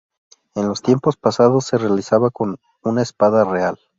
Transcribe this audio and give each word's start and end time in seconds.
En 0.55 0.67
los 0.67 0.81
tiempos 0.81 1.15
pasados 1.15 1.65
se 1.65 1.77
realizaba 1.77 2.31
con 2.31 2.57
una 2.81 3.03
espada 3.03 3.43
real. 3.45 3.77